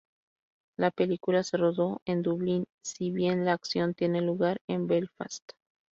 La 0.79 0.89
película 0.89 1.43
se 1.43 1.57
rodó 1.57 2.01
en 2.05 2.23
Dublín, 2.23 2.65
si 2.83 3.11
bien 3.11 3.45
la 3.45 3.53
acción 3.53 3.93
tiene 3.93 4.19
lugar 4.21 4.59
en 4.67 4.87
Belfast. 4.87 5.49